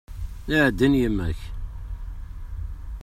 Naɛdin 0.47 0.99
yemma-k! 1.01 1.39